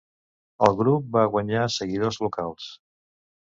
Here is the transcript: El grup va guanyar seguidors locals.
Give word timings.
El 0.67 0.77
grup 0.79 1.11
va 1.17 1.25
guanyar 1.35 1.67
seguidors 1.75 2.19
locals. 2.25 2.73